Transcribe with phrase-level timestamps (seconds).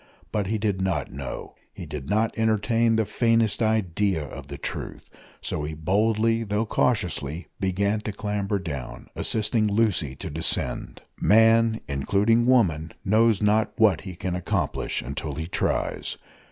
[0.31, 5.05] But he did not know he did not entertain the faintest idea of the truth
[5.43, 11.03] so he boldly, though cautiously, began to clamber down, assisting Lucy to descend.
[11.19, 16.17] Man, (including woman), knows not what he can accomplish until he tries.